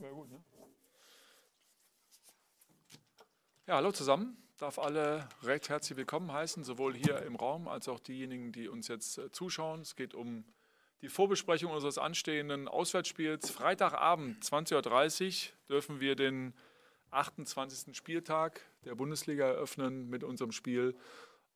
wäre 0.00 0.14
gut, 0.14 0.30
ne? 0.30 0.42
Ja, 3.66 3.76
hallo 3.76 3.92
zusammen. 3.92 4.36
Darf 4.58 4.78
alle 4.78 5.28
recht 5.42 5.68
herzlich 5.68 5.96
willkommen 5.96 6.32
heißen, 6.32 6.64
sowohl 6.64 6.94
hier 6.94 7.22
im 7.22 7.36
Raum 7.36 7.66
als 7.66 7.88
auch 7.88 7.98
diejenigen, 7.98 8.52
die 8.52 8.68
uns 8.68 8.88
jetzt 8.88 9.18
äh, 9.18 9.32
zuschauen. 9.32 9.80
Es 9.80 9.96
geht 9.96 10.14
um 10.14 10.44
die 11.00 11.08
Vorbesprechung 11.08 11.72
unseres 11.72 11.98
anstehenden 11.98 12.68
Auswärtsspiels. 12.68 13.50
Freitagabend, 13.50 14.44
20.30 14.44 15.50
Uhr, 15.50 15.52
dürfen 15.68 16.00
wir 16.00 16.16
den 16.16 16.54
28. 17.10 17.96
Spieltag 17.96 18.60
der 18.84 18.94
Bundesliga 18.94 19.46
eröffnen 19.46 20.08
mit 20.08 20.24
unserem 20.24 20.52
Spiel 20.52 20.96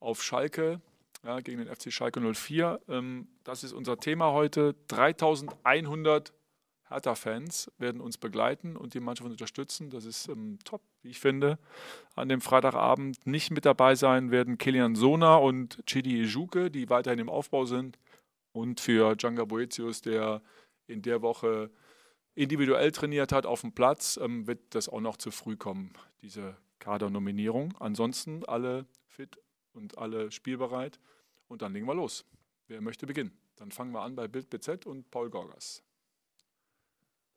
auf 0.01 0.23
Schalke 0.23 0.81
ja, 1.25 1.41
gegen 1.41 1.65
den 1.65 1.75
FC 1.75 1.93
Schalke 1.93 2.21
04. 2.21 2.81
Ähm, 2.89 3.29
das 3.45 3.65
ist 3.65 3.73
unser 3.73 3.99
Thema 3.99 4.33
heute. 4.33 4.75
3100 4.89 6.33
Hertha-Fans 6.89 7.71
werden 7.79 8.01
uns 8.01 8.19
begleiten 8.19 8.77
und 8.77 8.95
die 8.95 9.01
Mannschaft 9.01 9.31
unterstützen. 9.31 9.91
Das 9.91 10.05
ist 10.05 10.29
ähm, 10.29 10.59
top, 10.65 10.81
wie 11.03 11.11
ich 11.11 11.21
finde. 11.21 11.59
An 12.15 12.29
dem 12.29 12.41
Freitagabend 12.41 13.27
nicht 13.27 13.51
mit 13.51 13.65
dabei 13.65 13.95
sein 13.95 14.31
werden 14.31 14.59
Kilian 14.59 14.95
Sona 14.95 15.37
und 15.37 15.83
Chidi 15.87 16.23
Ijuke, 16.23 16.71
die 16.71 16.89
weiterhin 16.89 17.19
im 17.19 17.29
Aufbau 17.29 17.67
sind. 17.67 17.99
Und 18.53 18.81
für 18.81 19.15
Djanga 19.17 19.45
Boetius, 19.45 20.01
der 20.01 20.43
in 20.87 21.03
der 21.03 21.23
Woche 21.23 21.71
individuell 22.35 22.93
trainiert 22.93 23.33
hat 23.33 23.47
auf 23.47 23.61
dem 23.61 23.73
Platz, 23.73 24.19
ähm, 24.23 24.47
wird 24.47 24.61
das 24.71 24.89
auch 24.89 25.01
noch 25.01 25.17
zu 25.17 25.31
früh 25.31 25.57
kommen, 25.57 25.93
diese 26.23 26.57
Kadernominierung. 26.79 27.75
Ansonsten 27.79 28.45
alle 28.47 28.87
fit 29.07 29.39
und 29.73 29.99
alle 29.99 30.31
spielbereit. 30.31 30.99
Und 31.49 31.63
dann 31.63 31.73
legen 31.73 31.87
wir 31.87 31.95
los. 31.95 32.25
Wer 32.67 32.81
möchte 32.81 33.07
beginnen? 33.07 33.33
Dann 33.57 33.73
fangen 33.73 33.93
wir 33.93 34.03
an 34.03 34.15
bei 34.15 34.29
Bild 34.29 34.51
BZ 34.51 34.87
und 34.87 35.11
Paul 35.11 35.31
Gorgas. 35.31 35.83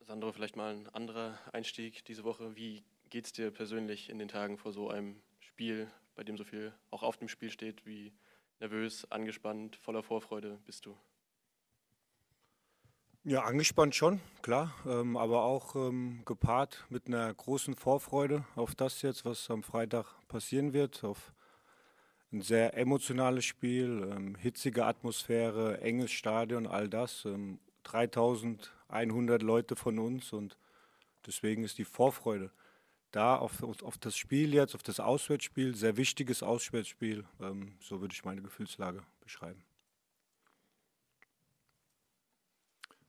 Sandro, 0.07 0.31
vielleicht 0.31 0.55
mal 0.55 0.73
ein 0.73 0.87
anderer 0.89 1.37
Einstieg 1.53 2.03
diese 2.05 2.23
Woche. 2.23 2.55
Wie 2.55 2.83
geht 3.09 3.25
es 3.25 3.33
dir 3.33 3.51
persönlich 3.51 4.09
in 4.09 4.19
den 4.19 4.27
Tagen 4.27 4.57
vor 4.57 4.73
so 4.73 4.89
einem 4.89 5.21
Spiel, 5.39 5.87
bei 6.15 6.23
dem 6.23 6.37
so 6.37 6.43
viel 6.43 6.73
auch 6.89 7.03
auf 7.03 7.17
dem 7.17 7.27
Spiel 7.27 7.51
steht? 7.51 7.85
Wie 7.85 8.11
nervös, 8.59 9.09
angespannt, 9.11 9.75
voller 9.75 10.03
Vorfreude 10.03 10.59
bist 10.65 10.85
du? 10.85 10.97
Ja, 13.23 13.43
angespannt 13.43 13.93
schon, 13.93 14.19
klar, 14.41 14.73
ähm, 14.87 15.15
aber 15.15 15.43
auch 15.43 15.75
ähm, 15.75 16.23
gepaart 16.25 16.85
mit 16.89 17.05
einer 17.05 17.31
großen 17.31 17.75
Vorfreude 17.75 18.45
auf 18.55 18.73
das 18.73 19.03
jetzt, 19.03 19.25
was 19.25 19.51
am 19.51 19.61
Freitag 19.61 20.05
passieren 20.27 20.73
wird, 20.73 21.03
auf 21.03 21.31
ein 22.31 22.41
sehr 22.41 22.75
emotionales 22.75 23.45
Spiel, 23.45 24.09
ähm, 24.11 24.35
hitzige 24.35 24.85
Atmosphäre, 24.85 25.81
enges 25.81 26.11
Stadion, 26.11 26.65
all 26.65 26.89
das. 26.89 27.25
Ähm, 27.25 27.59
3000 27.83 28.71
100 28.91 29.41
Leute 29.41 29.75
von 29.75 29.99
uns 29.99 30.33
und 30.33 30.57
deswegen 31.25 31.63
ist 31.63 31.77
die 31.77 31.85
Vorfreude 31.85 32.51
da 33.11 33.35
auf, 33.35 33.61
auf 33.63 33.97
das 33.97 34.15
Spiel 34.15 34.53
jetzt, 34.53 34.73
auf 34.73 34.83
das 34.83 34.99
Auswärtsspiel, 34.99 35.75
sehr 35.75 35.97
wichtiges 35.97 36.43
Auswärtsspiel, 36.43 37.25
ähm, 37.41 37.73
so 37.81 38.01
würde 38.01 38.13
ich 38.13 38.23
meine 38.23 38.41
Gefühlslage 38.41 39.03
beschreiben. 39.19 39.63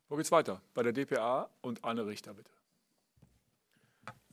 Wo 0.09 0.17
geht's 0.17 0.33
weiter? 0.33 0.61
Bei 0.75 0.83
der 0.83 0.93
DPA 0.93 1.49
und 1.63 1.85
Anne 1.85 2.07
Richter, 2.07 2.35
bitte. 2.35 2.51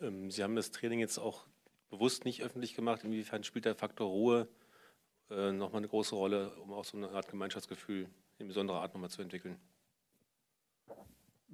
Ähm, 0.02 0.32
Sie 0.32 0.44
haben 0.44 0.56
das 0.56 0.72
Training 0.72 1.00
jetzt 1.00 1.20
auch 1.20 1.46
bewusst 1.90 2.26
nicht 2.26 2.44
öffentlich 2.44 2.76
gemacht. 2.76 3.04
Inwiefern 3.04 3.44
spielt 3.44 3.66
der 3.66 3.76
Faktor 3.76 4.10
Ruhe 4.10 4.48
äh, 5.30 5.52
nochmal 5.52 5.80
eine 5.80 5.88
große 5.88 6.16
Rolle, 6.16 6.54
um 6.56 6.74
auch 6.74 6.86
so 6.86 6.98
eine 6.98 7.10
Art 7.12 7.30
Gemeinschaftsgefühl 7.30 8.10
in 8.40 8.48
besonderer 8.48 8.82
Art 8.82 8.94
nochmal 8.94 9.10
zu 9.10 9.22
entwickeln? 9.22 9.58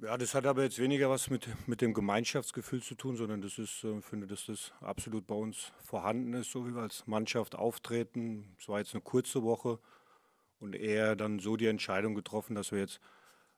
Ja, 0.02 0.18
das 0.18 0.34
hat 0.34 0.44
aber 0.44 0.62
jetzt 0.62 0.78
weniger 0.78 1.08
was 1.08 1.30
mit, 1.30 1.48
mit 1.66 1.80
dem 1.80 1.94
Gemeinschaftsgefühl 1.94 2.82
zu 2.82 2.94
tun, 2.96 3.16
sondern 3.16 3.40
das 3.40 3.56
ist, 3.56 3.82
äh, 3.82 4.02
finde, 4.02 4.26
dass 4.26 4.44
das 4.44 4.72
absolut 4.80 5.26
bei 5.26 5.34
uns 5.34 5.72
vorhanden 5.82 6.34
ist, 6.34 6.50
so 6.50 6.66
wie 6.66 6.74
wir 6.74 6.82
als 6.82 7.06
Mannschaft 7.06 7.54
auftreten. 7.54 8.54
Es 8.60 8.68
war 8.68 8.78
jetzt 8.78 8.94
eine 8.94 9.00
kurze 9.00 9.42
Woche 9.42 9.78
und 10.60 10.74
eher 10.74 11.16
dann 11.16 11.38
so 11.38 11.56
die 11.56 11.66
Entscheidung 11.66 12.14
getroffen, 12.14 12.54
dass 12.54 12.72
wir 12.72 12.80
jetzt 12.80 13.00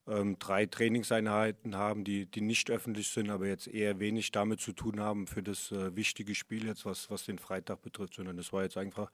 ähm, 0.06 0.38
drei 0.38 0.66
Trainingseinheiten 0.66 1.77
haben, 1.77 2.04
die, 2.04 2.27
die 2.27 2.41
nicht 2.41 2.71
öffentlich 2.71 3.09
sind, 3.09 3.31
aber 3.31 3.48
jetzt 3.48 3.66
eher 3.66 3.98
wenig 3.98 4.31
damit 4.31 4.60
zu 4.60 4.72
tun 4.72 5.00
haben 5.00 5.27
für 5.27 5.43
das 5.43 5.72
äh, 5.72 5.97
wichtige 5.97 6.37
Spiel 6.37 6.66
jetzt, 6.66 6.84
was, 6.84 7.10
was 7.10 7.25
den 7.25 7.41
Freitag 7.41 7.82
betrifft, 7.82 8.15
sondern 8.15 8.37
das 8.37 8.53
war 8.53 8.62
jetzt 8.62 8.77
einfach 8.77 9.10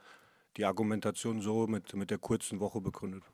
die 0.58 0.66
Argumentation 0.66 1.40
so 1.40 1.66
mit, 1.66 1.94
mit 1.94 2.10
der 2.10 2.18
kurzen 2.18 2.60
Woche 2.60 2.82
begründet. 2.82 3.24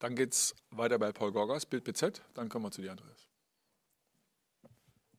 Dann 0.00 0.16
geht 0.16 0.32
es 0.32 0.56
weiter 0.70 0.98
bei 0.98 1.12
Paul 1.12 1.30
Gorgas, 1.30 1.66
Bild 1.66 1.84
BZ. 1.84 2.22
Dann 2.34 2.48
kommen 2.48 2.64
wir 2.64 2.70
zu 2.70 2.82
dir, 2.82 2.90
Andreas. 2.90 3.28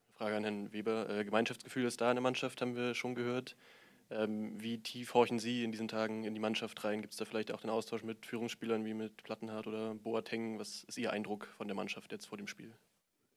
Frage 0.10 0.36
an 0.36 0.44
Herrn 0.44 0.74
Weber. 0.74 1.10
Äh, 1.10 1.24
Gemeinschaftsgefühl 1.24 1.86
ist 1.86 2.02
da 2.02 2.12
in 2.12 2.16
der 2.16 2.22
Mannschaft, 2.22 2.62
haben 2.62 2.76
wir 2.76 2.94
schon 2.96 3.16
gehört. 3.16 3.56
Ähm, 4.10 4.60
wie 4.60 4.80
tief 4.80 5.14
horchen 5.14 5.40
Sie 5.40 5.64
in 5.64 5.72
diesen 5.72 5.88
Tagen 5.88 6.26
in 6.26 6.34
die 6.34 6.40
Mannschaft 6.40 6.84
rein? 6.84 7.02
Gibt 7.02 7.14
es 7.14 7.18
da 7.18 7.26
vielleicht 7.26 7.52
auch 7.52 7.62
den 7.62 7.70
Austausch 7.70 8.04
mit 8.04 8.26
Führungsspielern 8.26 8.84
wie 8.84 8.94
mit 8.94 9.24
Plattenhardt 9.24 9.68
oder 9.68 9.94
Boateng? 9.96 10.60
Was 10.60 10.84
ist 10.84 10.98
Ihr 10.98 11.12
Eindruck 11.12 11.48
von 11.58 11.68
der 11.68 11.76
Mannschaft 11.76 12.12
jetzt 12.12 12.26
vor 12.26 12.38
dem 12.38 12.48
Spiel? 12.48 12.74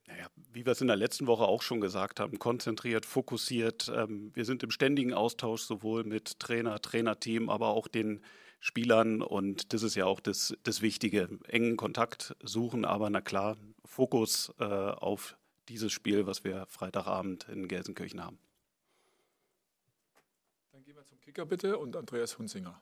Naja, 0.06 0.26
wie 0.52 0.66
wir 0.66 0.72
es 0.72 0.80
in 0.80 0.86
der 0.86 0.96
letzten 0.96 1.26
Woche 1.26 1.44
auch 1.44 1.62
schon 1.62 1.80
gesagt 1.80 2.20
haben, 2.20 2.38
konzentriert, 2.38 3.06
fokussiert. 3.06 3.92
Ähm, 3.94 4.30
wir 4.34 4.44
sind 4.46 4.62
im 4.62 4.70
ständigen 4.70 5.12
Austausch 5.12 5.62
sowohl 5.62 6.04
mit 6.04 6.40
Trainer, 6.40 6.80
Trainerteam, 6.80 7.50
aber 7.50 7.68
auch 7.68 7.86
den 7.86 8.22
Spielern 8.64 9.20
und 9.20 9.74
das 9.74 9.82
ist 9.82 9.94
ja 9.94 10.06
auch 10.06 10.20
das, 10.20 10.56
das 10.62 10.80
Wichtige. 10.80 11.28
Engen 11.48 11.76
Kontakt 11.76 12.34
suchen, 12.42 12.86
aber 12.86 13.10
na 13.10 13.20
klar, 13.20 13.58
Fokus 13.84 14.54
äh, 14.58 14.64
auf 14.64 15.36
dieses 15.68 15.92
Spiel, 15.92 16.26
was 16.26 16.44
wir 16.44 16.64
Freitagabend 16.70 17.46
in 17.50 17.68
Gelsenkirchen 17.68 18.24
haben. 18.24 18.38
Dann 20.72 20.82
gehen 20.82 20.96
wir 20.96 21.04
zum 21.04 21.20
Kicker 21.20 21.44
bitte 21.44 21.76
und 21.76 21.94
Andreas 21.94 22.38
Hunzinger. 22.38 22.80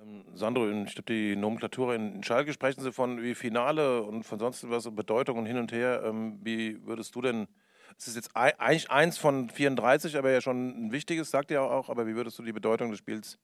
Ähm, 0.00 0.24
Sandro, 0.34 0.66
ich 0.70 0.94
glaube, 0.94 1.12
die 1.12 1.36
Nomenklatur 1.36 1.94
in 1.94 2.22
Schalke 2.22 2.54
sprechen 2.54 2.80
Sie 2.80 2.90
von 2.90 3.22
wie 3.22 3.34
Finale 3.34 4.02
und 4.04 4.22
von 4.22 4.38
sonst 4.38 4.70
was, 4.70 4.88
Bedeutung 4.94 5.36
und 5.36 5.44
hin 5.44 5.58
und 5.58 5.72
her. 5.72 6.04
Ähm, 6.06 6.40
wie 6.42 6.82
würdest 6.86 7.14
du 7.14 7.20
denn, 7.20 7.48
es 7.98 8.08
ist 8.08 8.16
jetzt 8.16 8.34
eigentlich 8.34 8.90
eins 8.90 9.18
von 9.18 9.50
34, 9.50 10.16
aber 10.16 10.30
ja 10.30 10.40
schon 10.40 10.86
ein 10.86 10.92
wichtiges, 10.92 11.30
sagt 11.30 11.50
ihr 11.50 11.60
auch, 11.60 11.90
aber 11.90 12.06
wie 12.06 12.14
würdest 12.14 12.38
du 12.38 12.42
die 12.42 12.54
Bedeutung 12.54 12.88
des 12.88 12.98
Spiels 12.98 13.38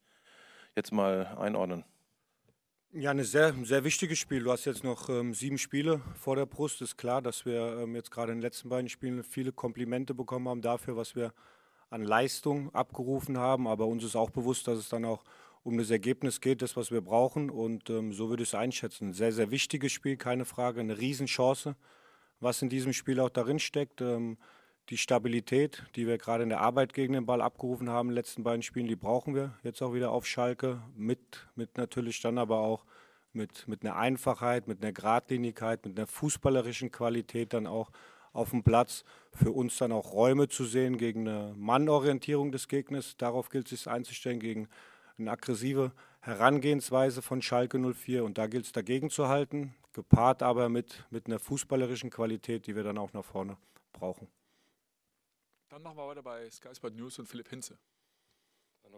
jetzt 0.78 0.92
mal 0.92 1.36
einordnen? 1.38 1.84
Ja, 2.92 3.10
ein 3.10 3.22
sehr, 3.22 3.54
sehr 3.64 3.84
wichtiges 3.84 4.18
Spiel. 4.18 4.42
Du 4.44 4.50
hast 4.50 4.64
jetzt 4.64 4.82
noch 4.82 5.10
ähm, 5.10 5.34
sieben 5.34 5.58
Spiele 5.58 6.00
vor 6.14 6.36
der 6.36 6.46
Brust. 6.46 6.80
Ist 6.80 6.96
klar, 6.96 7.20
dass 7.20 7.44
wir 7.44 7.80
ähm, 7.82 7.94
jetzt 7.94 8.10
gerade 8.10 8.32
in 8.32 8.38
den 8.38 8.42
letzten 8.42 8.70
beiden 8.70 8.88
Spielen 8.88 9.22
viele 9.22 9.52
Komplimente 9.52 10.14
bekommen 10.14 10.48
haben 10.48 10.62
dafür, 10.62 10.96
was 10.96 11.14
wir 11.14 11.34
an 11.90 12.02
Leistung 12.02 12.74
abgerufen 12.74 13.36
haben. 13.36 13.68
Aber 13.68 13.86
uns 13.86 14.04
ist 14.04 14.16
auch 14.16 14.30
bewusst, 14.30 14.68
dass 14.68 14.78
es 14.78 14.88
dann 14.88 15.04
auch 15.04 15.22
um 15.64 15.76
das 15.76 15.90
Ergebnis 15.90 16.40
geht, 16.40 16.62
das, 16.62 16.76
was 16.78 16.90
wir 16.90 17.02
brauchen. 17.02 17.50
Und 17.50 17.90
ähm, 17.90 18.14
so 18.14 18.30
würde 18.30 18.42
ich 18.42 18.48
es 18.48 18.54
einschätzen. 18.54 19.08
Ein 19.08 19.12
sehr, 19.12 19.32
sehr 19.32 19.50
wichtiges 19.50 19.92
Spiel, 19.92 20.16
keine 20.16 20.46
Frage. 20.46 20.80
Eine 20.80 20.96
Riesenchance, 20.96 21.76
was 22.40 22.62
in 22.62 22.70
diesem 22.70 22.94
Spiel 22.94 23.20
auch 23.20 23.30
darin 23.30 23.58
steckt. 23.58 24.00
Die 24.90 24.96
Stabilität, 24.96 25.84
die 25.96 26.06
wir 26.06 26.16
gerade 26.16 26.42
in 26.42 26.48
der 26.48 26.60
Arbeit 26.60 26.94
gegen 26.94 27.12
den 27.12 27.26
Ball 27.26 27.42
abgerufen 27.42 27.90
haben 27.90 28.08
in 28.08 28.12
den 28.12 28.16
letzten 28.16 28.42
beiden 28.42 28.62
Spielen, 28.62 28.86
die 28.86 28.96
brauchen 28.96 29.34
wir 29.34 29.52
jetzt 29.62 29.82
auch 29.82 29.92
wieder 29.92 30.12
auf 30.12 30.26
Schalke. 30.26 30.80
Mit, 30.96 31.46
mit 31.56 31.76
natürlich 31.76 32.22
dann 32.22 32.38
aber 32.38 32.60
auch 32.60 32.86
mit, 33.34 33.68
mit 33.68 33.84
einer 33.84 33.96
Einfachheit, 33.96 34.66
mit 34.66 34.82
einer 34.82 34.92
Gradlinigkeit, 34.92 35.84
mit 35.84 35.98
einer 35.98 36.06
fußballerischen 36.06 36.90
Qualität 36.90 37.52
dann 37.52 37.66
auch 37.66 37.90
auf 38.32 38.50
dem 38.50 38.62
Platz. 38.62 39.04
Für 39.34 39.52
uns 39.52 39.76
dann 39.76 39.92
auch 39.92 40.14
Räume 40.14 40.48
zu 40.48 40.64
sehen 40.64 40.96
gegen 40.96 41.28
eine 41.28 41.54
Mannorientierung 41.54 42.50
des 42.50 42.66
Gegners. 42.66 43.16
Darauf 43.18 43.50
gilt 43.50 43.70
es 43.70 43.82
sich 43.82 43.92
einzustellen, 43.92 44.40
gegen 44.40 44.68
eine 45.18 45.32
aggressive 45.32 45.92
Herangehensweise 46.20 47.20
von 47.20 47.42
Schalke 47.42 47.78
04. 47.78 48.24
Und 48.24 48.38
da 48.38 48.46
gilt 48.46 48.64
es 48.64 48.72
dagegen 48.72 49.10
zu 49.10 49.28
halten, 49.28 49.74
gepaart 49.92 50.42
aber 50.42 50.70
mit, 50.70 51.04
mit 51.10 51.26
einer 51.26 51.38
fußballerischen 51.38 52.08
Qualität, 52.08 52.66
die 52.66 52.74
wir 52.74 52.84
dann 52.84 52.96
auch 52.96 53.12
nach 53.12 53.24
vorne 53.24 53.58
brauchen. 53.92 54.28
Dann 55.68 55.82
machen 55.82 55.98
wir 55.98 56.08
weiter 56.08 56.22
bei 56.22 56.50
Sky 56.50 56.74
Sport 56.74 56.94
News 56.94 57.18
und 57.18 57.26
Philipp 57.26 57.48
Hinze. 57.48 57.78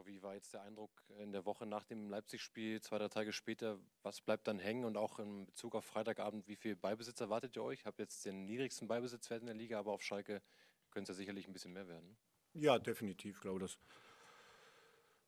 Wie 0.04 0.22
war 0.22 0.34
jetzt 0.34 0.54
der 0.54 0.62
Eindruck 0.62 0.90
in 1.18 1.32
der 1.32 1.44
Woche 1.44 1.66
nach 1.66 1.84
dem 1.84 2.08
Leipzig-Spiel, 2.08 2.80
zwei, 2.80 2.98
drei 2.98 3.08
Tage 3.08 3.32
später? 3.32 3.78
Was 4.02 4.20
bleibt 4.20 4.46
dann 4.46 4.58
hängen? 4.58 4.84
Und 4.84 4.96
auch 4.96 5.18
in 5.18 5.46
Bezug 5.46 5.74
auf 5.74 5.84
Freitagabend, 5.84 6.46
wie 6.48 6.56
viel 6.56 6.76
Beibesitz 6.76 7.20
erwartet 7.20 7.56
ihr 7.56 7.62
euch? 7.62 7.80
Ich 7.80 7.86
habe 7.86 8.00
jetzt 8.00 8.24
den 8.24 8.46
niedrigsten 8.46 8.88
Beibesitzwert 8.88 9.40
in 9.40 9.46
der 9.46 9.56
Liga, 9.56 9.78
aber 9.78 9.92
auf 9.92 10.02
Schalke 10.02 10.42
könnte 10.90 11.12
es 11.12 11.18
ja 11.18 11.22
sicherlich 11.22 11.46
ein 11.46 11.52
bisschen 11.52 11.72
mehr 11.72 11.88
werden. 11.88 12.16
Ja, 12.54 12.78
definitiv, 12.78 13.36
ich 13.36 13.42
glaube 13.42 13.60
das. 13.60 13.78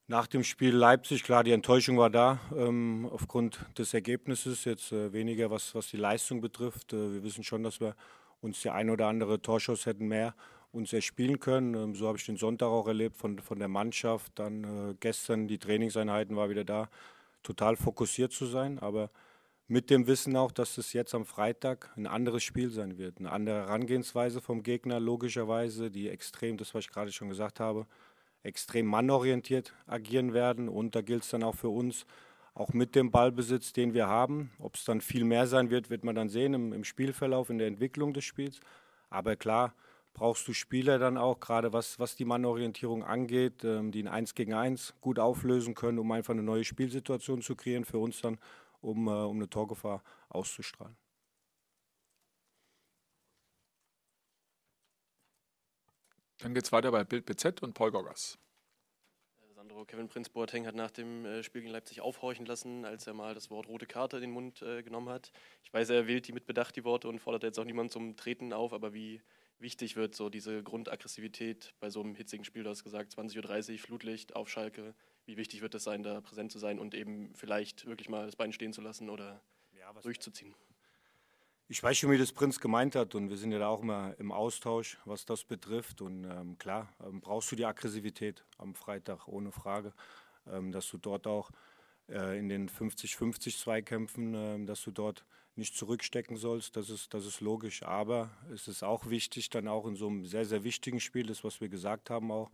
Nach 0.06 0.26
dem 0.26 0.44
Spiel 0.44 0.74
Leipzig, 0.74 1.22
klar, 1.22 1.44
die 1.44 1.52
Enttäuschung 1.52 1.98
war 1.98 2.10
da 2.10 2.40
ähm, 2.56 3.08
aufgrund 3.10 3.66
des 3.78 3.94
Ergebnisses, 3.94 4.64
jetzt 4.64 4.92
äh, 4.92 5.12
weniger 5.12 5.50
was, 5.50 5.74
was 5.74 5.88
die 5.88 5.96
Leistung 5.96 6.40
betrifft. 6.40 6.92
Äh, 6.92 7.14
wir 7.14 7.22
wissen 7.22 7.44
schon, 7.44 7.62
dass 7.62 7.80
wir 7.80 7.96
uns 8.40 8.60
die 8.62 8.70
ein 8.70 8.90
oder 8.90 9.06
andere 9.06 9.42
Torschuss 9.42 9.86
hätten 9.86 10.06
mehr 10.08 10.34
uns 10.72 10.92
erspielen 10.92 11.38
können. 11.38 11.74
Ähm, 11.74 11.94
so 11.94 12.08
habe 12.08 12.18
ich 12.18 12.26
den 12.26 12.36
Sonntag 12.36 12.68
auch 12.68 12.88
erlebt 12.88 13.16
von, 13.16 13.38
von 13.38 13.58
der 13.58 13.68
Mannschaft. 13.68 14.32
Dann 14.36 14.64
äh, 14.64 14.94
gestern 14.98 15.46
die 15.46 15.58
Trainingseinheiten 15.58 16.36
war 16.36 16.50
wieder 16.50 16.64
da, 16.64 16.88
total 17.42 17.76
fokussiert 17.76 18.32
zu 18.32 18.46
sein. 18.46 18.78
Aber 18.78 19.10
mit 19.68 19.90
dem 19.90 20.06
Wissen 20.06 20.36
auch, 20.36 20.50
dass 20.50 20.78
es 20.78 20.92
jetzt 20.92 21.14
am 21.14 21.24
Freitag 21.24 21.92
ein 21.96 22.06
anderes 22.06 22.42
Spiel 22.42 22.70
sein 22.70 22.98
wird. 22.98 23.18
Eine 23.18 23.30
andere 23.30 23.56
Herangehensweise 23.56 24.40
vom 24.40 24.62
Gegner, 24.62 24.98
logischerweise, 24.98 25.90
die 25.90 26.08
extrem, 26.08 26.56
das 26.56 26.74
was 26.74 26.84
ich 26.84 26.90
gerade 26.90 27.12
schon 27.12 27.28
gesagt 27.28 27.60
habe, 27.60 27.86
extrem 28.42 28.86
mannorientiert 28.86 29.74
agieren 29.86 30.34
werden. 30.34 30.68
Und 30.68 30.94
da 30.94 31.00
gilt 31.00 31.22
es 31.22 31.30
dann 31.30 31.42
auch 31.42 31.54
für 31.54 31.68
uns, 31.68 32.06
auch 32.54 32.72
mit 32.74 32.94
dem 32.94 33.10
Ballbesitz, 33.10 33.72
den 33.72 33.94
wir 33.94 34.08
haben. 34.08 34.50
Ob 34.58 34.74
es 34.74 34.84
dann 34.84 35.00
viel 35.00 35.24
mehr 35.24 35.46
sein 35.46 35.70
wird, 35.70 35.88
wird 35.88 36.04
man 36.04 36.14
dann 36.14 36.28
sehen 36.28 36.54
im, 36.54 36.72
im 36.72 36.84
Spielverlauf, 36.84 37.48
in 37.48 37.58
der 37.58 37.66
Entwicklung 37.66 38.12
des 38.12 38.24
Spiels. 38.24 38.60
Aber 39.08 39.36
klar, 39.36 39.74
brauchst 40.14 40.46
du 40.48 40.52
Spieler 40.52 40.98
dann 40.98 41.16
auch, 41.16 41.40
gerade 41.40 41.72
was, 41.72 41.98
was 41.98 42.16
die 42.16 42.24
Mannorientierung 42.24 43.02
angeht, 43.04 43.64
ähm, 43.64 43.92
die 43.92 44.02
ein 44.02 44.08
1 44.08 44.34
gegen 44.34 44.54
1 44.54 44.94
gut 45.00 45.18
auflösen 45.18 45.74
können, 45.74 45.98
um 45.98 46.10
einfach 46.12 46.32
eine 46.32 46.42
neue 46.42 46.64
Spielsituation 46.64 47.42
zu 47.42 47.56
kreieren 47.56 47.84
für 47.84 47.98
uns 47.98 48.20
dann, 48.20 48.38
um, 48.80 49.06
äh, 49.08 49.10
um 49.10 49.36
eine 49.36 49.48
Torgefahr 49.48 50.02
auszustrahlen. 50.28 50.96
Dann 56.38 56.54
geht 56.54 56.64
es 56.64 56.72
weiter 56.72 56.90
bei 56.90 57.04
Bild 57.04 57.24
BZ 57.24 57.62
und 57.62 57.72
Paul 57.72 57.92
Goggers. 57.92 58.36
Sandro, 59.62 59.84
Kevin 59.84 60.08
Prinz 60.08 60.28
Boateng 60.28 60.66
hat 60.66 60.74
nach 60.74 60.90
dem 60.90 61.24
äh, 61.24 61.44
Spiel 61.44 61.60
gegen 61.60 61.72
Leipzig 61.72 62.00
aufhorchen 62.00 62.46
lassen, 62.46 62.84
als 62.84 63.06
er 63.06 63.14
mal 63.14 63.32
das 63.32 63.48
Wort 63.48 63.68
rote 63.68 63.86
Karte 63.86 64.16
in 64.16 64.22
den 64.22 64.32
Mund 64.32 64.60
äh, 64.60 64.82
genommen 64.82 65.08
hat. 65.08 65.30
Ich 65.62 65.72
weiß, 65.72 65.88
er 65.90 66.08
wählt 66.08 66.26
die 66.26 66.32
mit 66.32 66.46
Bedacht, 66.46 66.74
die 66.74 66.82
Worte, 66.82 67.08
und 67.08 67.20
fordert 67.20 67.44
jetzt 67.44 67.60
auch 67.60 67.64
niemanden 67.64 67.92
zum 67.92 68.16
Treten 68.16 68.52
auf, 68.52 68.72
aber 68.72 68.92
wie 68.92 69.22
wichtig 69.62 69.96
wird 69.96 70.14
so 70.14 70.28
diese 70.28 70.62
Grundaggressivität 70.62 71.74
bei 71.80 71.90
so 71.90 72.00
einem 72.00 72.14
hitzigen 72.14 72.44
Spiel, 72.44 72.64
du 72.64 72.70
hast 72.70 72.84
gesagt, 72.84 73.14
20.30 73.14 73.72
Uhr, 73.72 73.78
Flutlicht 73.78 74.36
auf 74.36 74.48
Schalke, 74.48 74.94
wie 75.24 75.36
wichtig 75.36 75.62
wird 75.62 75.74
es 75.74 75.84
sein, 75.84 76.02
da 76.02 76.20
präsent 76.20 76.52
zu 76.52 76.58
sein 76.58 76.78
und 76.78 76.94
eben 76.94 77.34
vielleicht 77.34 77.86
wirklich 77.86 78.08
mal 78.08 78.26
das 78.26 78.36
Bein 78.36 78.52
stehen 78.52 78.72
zu 78.72 78.80
lassen 78.80 79.08
oder 79.08 79.40
ja, 79.78 79.92
durchzuziehen? 80.02 80.54
Ich 81.68 81.82
weiß 81.82 81.96
schon, 81.96 82.10
wie 82.10 82.18
das 82.18 82.32
Prinz 82.32 82.60
gemeint 82.60 82.96
hat 82.96 83.14
und 83.14 83.30
wir 83.30 83.38
sind 83.38 83.52
ja 83.52 83.58
da 83.58 83.68
auch 83.68 83.80
immer 83.80 84.14
im 84.18 84.30
Austausch, 84.30 84.98
was 85.06 85.24
das 85.24 85.44
betrifft. 85.44 86.02
Und 86.02 86.24
ähm, 86.24 86.58
klar, 86.58 86.92
ähm, 87.02 87.20
brauchst 87.20 87.50
du 87.50 87.56
die 87.56 87.64
Aggressivität 87.64 88.44
am 88.58 88.74
Freitag, 88.74 89.26
ohne 89.26 89.52
Frage, 89.52 89.94
ähm, 90.46 90.70
dass 90.72 90.90
du 90.90 90.98
dort 90.98 91.26
auch 91.26 91.50
äh, 92.10 92.38
in 92.38 92.50
den 92.50 92.68
50-50 92.68 93.58
Zweikämpfen, 93.58 94.34
äh, 94.34 94.66
dass 94.66 94.82
du 94.82 94.90
dort 94.90 95.24
nicht 95.56 95.76
zurückstecken 95.76 96.36
sollst, 96.36 96.76
das 96.76 96.90
ist, 96.90 97.12
das 97.14 97.26
ist 97.26 97.40
logisch. 97.40 97.82
Aber 97.82 98.30
es 98.52 98.68
ist 98.68 98.82
auch 98.82 99.08
wichtig, 99.10 99.50
dann 99.50 99.68
auch 99.68 99.86
in 99.86 99.96
so 99.96 100.08
einem 100.08 100.24
sehr, 100.24 100.44
sehr 100.44 100.64
wichtigen 100.64 101.00
Spiel, 101.00 101.26
das, 101.26 101.44
was 101.44 101.60
wir 101.60 101.68
gesagt 101.68 102.10
haben, 102.10 102.30
auch 102.30 102.50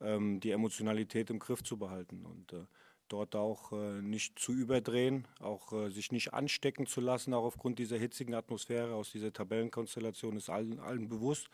ähm, 0.00 0.40
die 0.40 0.50
Emotionalität 0.50 1.30
im 1.30 1.38
Griff 1.38 1.62
zu 1.62 1.78
behalten. 1.78 2.24
Und 2.24 2.52
äh, 2.52 2.64
dort 3.08 3.36
auch 3.36 3.72
äh, 3.72 4.00
nicht 4.02 4.38
zu 4.38 4.52
überdrehen, 4.52 5.28
auch 5.40 5.72
äh, 5.72 5.90
sich 5.90 6.12
nicht 6.12 6.32
anstecken 6.32 6.86
zu 6.86 7.00
lassen, 7.00 7.34
auch 7.34 7.44
aufgrund 7.44 7.78
dieser 7.78 7.98
hitzigen 7.98 8.34
Atmosphäre 8.34 8.94
aus 8.94 9.12
dieser 9.12 9.32
Tabellenkonstellation 9.32 10.36
ist 10.36 10.48
allen, 10.48 10.80
allen 10.80 11.08
bewusst, 11.08 11.48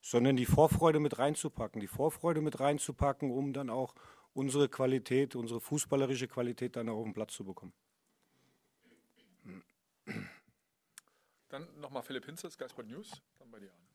sondern 0.00 0.36
die 0.36 0.46
Vorfreude 0.46 1.00
mit 1.00 1.18
reinzupacken, 1.18 1.80
die 1.80 1.88
Vorfreude 1.88 2.40
mit 2.40 2.60
reinzupacken, 2.60 3.30
um 3.30 3.52
dann 3.52 3.70
auch 3.70 3.94
unsere 4.32 4.68
Qualität, 4.68 5.34
unsere 5.34 5.60
fußballerische 5.60 6.28
Qualität 6.28 6.76
dann 6.76 6.88
auch 6.88 6.98
auf 6.98 7.04
den 7.04 7.14
Platz 7.14 7.32
zu 7.34 7.44
bekommen. 7.44 7.72
Dann 11.48 11.80
nochmal 11.80 12.02
Philipp 12.02 12.26
Hinze, 12.26 12.50
Sky 12.50 12.68
Sport 12.68 12.88
News, 12.88 13.10
dann 13.38 13.50
bei 13.50 13.60
dir 13.60 13.72
an. 13.72 13.86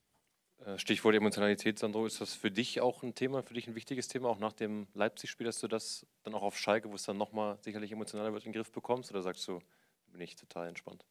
Äh, 0.65 0.77
Stichwort 0.77 1.15
Emotionalität, 1.15 1.79
Sandro, 1.79 2.05
ist 2.05 2.21
das 2.21 2.33
für 2.33 2.51
dich 2.51 2.81
auch 2.81 3.03
ein 3.03 3.15
Thema, 3.15 3.43
für 3.43 3.53
dich 3.53 3.67
ein 3.67 3.75
wichtiges 3.75 4.07
Thema, 4.07 4.29
auch 4.29 4.39
nach 4.39 4.53
dem 4.53 4.87
Leipzig-Spiel, 4.93 5.45
dass 5.45 5.59
du 5.59 5.67
das 5.67 6.05
dann 6.23 6.33
auch 6.33 6.43
auf 6.43 6.57
Schalke, 6.57 6.89
wo 6.89 6.95
es 6.95 7.03
dann 7.03 7.17
nochmal 7.17 7.57
sicherlich 7.61 7.91
emotionaler 7.91 8.31
wird, 8.31 8.45
in 8.45 8.51
den 8.51 8.61
Griff 8.61 8.71
bekommst? 8.71 9.11
Oder 9.11 9.21
sagst 9.21 9.47
du, 9.47 9.59
bin 10.07 10.21
ich 10.21 10.35
total 10.35 10.67
entspannt? 10.67 11.05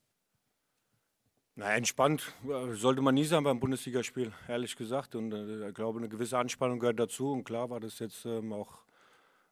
Na, 1.57 1.75
entspannt 1.75 2.33
äh, 2.49 2.75
sollte 2.75 3.03
man 3.03 3.15
nie 3.15 3.25
sein 3.25 3.43
beim 3.43 3.61
Bundesligaspiel, 3.61 4.33
ehrlich 4.49 4.77
gesagt. 4.77 5.15
Und 5.15 5.33
äh, 5.33 5.69
ich 5.69 5.75
glaube, 5.75 5.99
eine 5.99 6.09
gewisse 6.09 6.39
Anspannung 6.39 6.79
gehört 6.79 7.01
dazu. 7.01 7.33
Und 7.33 7.45
klar 7.45 7.71
war 7.71 7.81
das 7.81 7.99
jetzt 7.99 8.25
ähm, 8.25 8.53
auch 8.53 8.83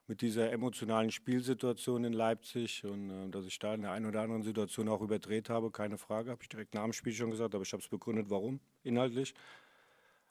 mit 0.08 0.22
dieser 0.22 0.50
emotionalen 0.50 1.10
Spielsituation 1.10 2.04
in 2.04 2.12
Leipzig 2.12 2.84
und 2.84 3.10
äh, 3.10 3.28
dass 3.30 3.46
ich 3.46 3.58
da 3.58 3.74
in 3.74 3.82
der 3.82 3.92
einen 3.92 4.06
oder 4.06 4.22
anderen 4.22 4.42
Situation 4.42 4.88
auch 4.88 5.02
überdreht 5.02 5.50
habe, 5.50 5.70
keine 5.70 5.98
Frage, 5.98 6.30
habe 6.30 6.42
ich 6.42 6.48
direkt 6.48 6.74
nach 6.74 6.84
dem 6.84 6.92
Spiel 6.92 7.12
schon 7.12 7.30
gesagt, 7.30 7.54
aber 7.54 7.62
ich 7.62 7.72
habe 7.72 7.82
es 7.82 7.88
begründet, 7.88 8.26
warum 8.30 8.58
inhaltlich. 8.82 9.34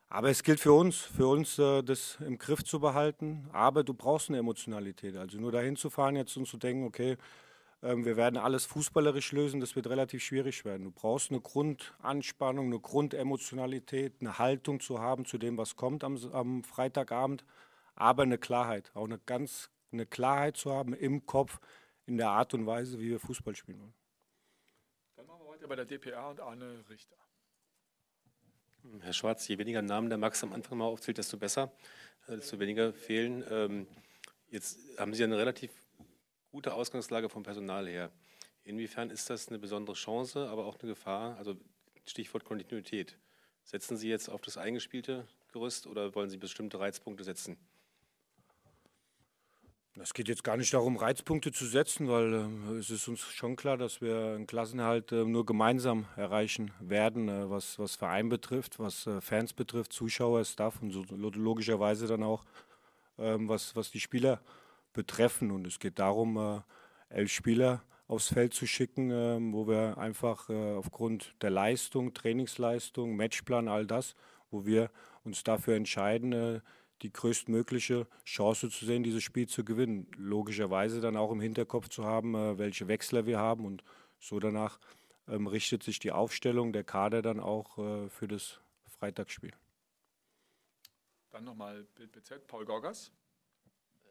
Aber 0.10 0.30
es 0.30 0.44
gilt 0.44 0.60
für 0.60 0.72
uns, 0.74 0.98
für 0.98 1.28
uns 1.28 1.60
äh, 1.60 1.84
das 1.84 2.18
im 2.26 2.38
Griff 2.38 2.64
zu 2.64 2.80
behalten. 2.80 3.50
Aber 3.52 3.84
du 3.84 3.94
brauchst 3.94 4.30
eine 4.30 4.38
Emotionalität. 4.38 5.18
Also 5.18 5.38
nur 5.38 5.52
dahin 5.52 5.76
zu 5.76 5.90
fahren 5.90 6.16
jetzt 6.16 6.38
und 6.38 6.48
zu 6.48 6.58
denken, 6.58 6.86
okay, 6.86 7.18
ähm, 7.84 8.06
wir 8.06 8.18
werden 8.18 8.38
alles 8.38 8.66
fußballerisch 8.66 9.32
lösen, 9.34 9.60
das 9.60 9.76
wird 9.76 9.88
relativ 9.88 10.24
schwierig 10.24 10.66
werden. 10.66 10.86
Du 10.86 10.92
brauchst 10.92 11.30
eine 11.30 11.42
Grundanspannung, 11.42 12.68
eine 12.68 12.80
Grundemotionalität, 12.80 14.14
eine 14.22 14.40
Haltung 14.40 14.80
zu 14.80 15.00
haben 15.00 15.26
zu 15.26 15.38
dem, 15.38 15.58
was 15.58 15.76
kommt 15.76 16.04
am, 16.04 16.18
am 16.32 16.64
Freitagabend, 16.64 17.44
aber 17.98 18.24
eine 18.24 18.38
Klarheit, 18.38 18.92
auch 18.94 19.06
eine 19.06 19.20
ganz 19.20 19.70
eine 19.92 20.06
Klarheit 20.06 20.58
zu 20.58 20.72
haben 20.72 20.94
im 20.94 21.26
Kopf, 21.26 21.60
in 22.06 22.18
der 22.18 22.30
Art 22.30 22.54
und 22.54 22.66
Weise, 22.66 23.00
wie 23.00 23.10
wir 23.10 23.20
Fußball 23.20 23.56
spielen 23.56 23.80
wollen. 23.80 23.94
Dann 25.16 25.26
machen 25.26 25.42
wir 25.44 25.54
weiter 25.54 25.68
bei 25.68 25.76
der 25.76 25.86
DPA 25.86 26.30
und 26.30 26.40
Arne 26.40 26.84
Richter. 26.90 27.18
Herr 29.02 29.14
Schwarz, 29.14 29.48
je 29.48 29.58
weniger 29.58 29.82
Namen 29.82 30.10
der 30.10 30.18
Max 30.18 30.44
am 30.44 30.54
Anfang 30.54 30.78
mal 30.78 30.86
aufzählt, 30.86 31.18
desto 31.18 31.38
besser, 31.38 31.72
äh, 32.28 32.36
desto 32.36 32.60
weniger 32.60 32.94
fehlen. 32.94 33.44
Ähm, 33.50 33.88
jetzt 34.50 34.80
haben 34.98 35.14
Sie 35.14 35.24
eine 35.24 35.38
relativ 35.38 35.72
gute 36.52 36.74
Ausgangslage 36.74 37.30
vom 37.30 37.44
Personal 37.44 37.88
her. 37.88 38.12
Inwiefern 38.64 39.10
ist 39.10 39.30
das 39.30 39.50
eine 39.50 39.60
besondere 39.60 39.96
Chance, 39.96 40.48
aber 40.50 40.66
auch 40.66 40.80
eine 40.80 40.90
Gefahr? 40.90 41.38
Also 41.38 41.58
Stichwort 42.06 42.46
Kontinuität. 42.46 43.18
Setzen 43.64 43.98
Sie 43.98 44.10
jetzt 44.10 44.30
auf 44.30 44.42
das 44.42 44.58
eingespielte 44.58 45.28
Gerüst 45.52 45.88
oder 45.88 46.16
wollen 46.16 46.30
Sie 46.30 46.38
bestimmte 46.38 46.80
Reizpunkte 46.80 47.24
setzen? 47.24 47.58
Es 50.00 50.14
geht 50.14 50.28
jetzt 50.28 50.44
gar 50.44 50.58
nicht 50.58 50.74
darum, 50.74 50.96
Reizpunkte 50.96 51.52
zu 51.52 51.66
setzen, 51.66 52.08
weil 52.08 52.34
äh, 52.34 52.78
es 52.78 52.92
ist 52.92 53.08
uns 53.08 53.22
schon 53.22 53.56
klar, 53.56 53.78
dass 53.78 54.00
wir 54.00 54.34
einen 54.36 54.46
Klassenhalt 54.46 55.12
äh, 55.12 55.24
nur 55.26 55.46
gemeinsam 55.46 56.06
erreichen 56.16 56.72
werden, 56.80 57.30
äh, 57.30 57.50
was, 57.50 57.80
was 57.80 57.96
Verein 57.96 58.30
betrifft, 58.30 58.78
was 58.78 59.08
äh, 59.08 59.22
Fans 59.22 59.54
betrifft, 59.54 59.94
Zuschauer, 59.94 60.46
Staff 60.46 60.82
und 60.82 60.92
so 60.92 61.04
logischerweise 61.10 62.06
dann 62.06 62.22
auch, 62.22 62.44
ähm, 63.18 63.50
was, 63.50 63.76
was 63.76 63.90
die 63.90 64.00
Spieler 64.00 64.40
betreffen. 64.94 65.50
Und 65.50 65.66
es 65.66 65.80
geht 65.80 65.98
darum, 65.98 66.38
äh, 66.38 66.62
elf 67.10 67.32
Spieler 67.32 67.82
aufs 68.08 68.28
Feld 68.28 68.54
zu 68.54 68.68
schicken, 68.68 69.10
ähm, 69.10 69.52
wo 69.52 69.68
wir 69.68 69.98
einfach 69.98 70.48
äh, 70.50 70.74
aufgrund 70.76 71.34
der 71.42 71.50
Leistung, 71.50 72.14
Trainingsleistung, 72.14 73.16
Matchplan, 73.16 73.68
all 73.68 73.88
das, 73.88 74.14
wo 74.52 74.66
wir 74.66 74.92
uns 75.24 75.44
dafür 75.44 75.76
entscheiden, 75.76 76.62
die 77.02 77.14
größtmögliche 77.14 78.08
Chance 78.26 78.70
zu 78.70 78.86
sehen, 78.86 79.04
dieses 79.04 79.24
Spiel 79.24 79.48
zu 79.48 79.64
gewinnen. 79.64 80.08
Logischerweise 80.18 81.02
dann 81.02 81.18
auch 81.18 81.32
im 81.32 81.42
Hinterkopf 81.42 81.90
zu 81.90 82.06
haben, 82.06 82.36
äh, 82.36 82.58
welche 82.58 82.88
Wechsler 82.88 83.26
wir 83.26 83.40
haben 83.40 83.66
und 83.66 83.84
so 84.20 84.40
danach 84.40 84.80
ähm, 85.28 85.48
richtet 85.48 85.84
sich 85.84 86.00
die 86.00 86.12
Aufstellung 86.12 86.74
der 86.74 86.84
Kader 86.84 87.22
dann 87.22 87.40
auch 87.40 87.78
äh, 87.78 88.10
für 88.10 88.28
das 88.28 88.60
Freitagsspiel. 88.88 89.52
Dann 91.32 91.44
nochmal 91.44 91.84
Bild 91.96 92.12
BZ, 92.12 92.48
Paul 92.48 92.66
Gorgas. 92.66 93.12